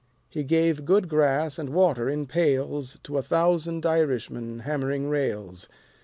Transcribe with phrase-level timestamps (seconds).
[0.31, 5.69] He gave good grass and water in pails To a thousand Irishmen hammering rails.